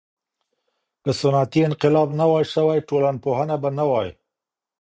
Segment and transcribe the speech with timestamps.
[1.03, 4.09] که صنعتي انقلاب نه وای سوی، ټولنپوهنه به نه وای.